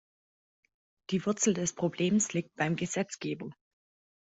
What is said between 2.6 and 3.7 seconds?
Gesetzgeber.